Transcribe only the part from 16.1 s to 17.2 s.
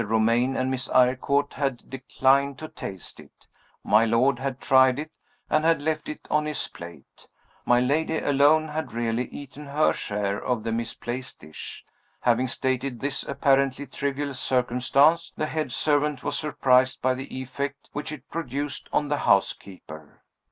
was surprised by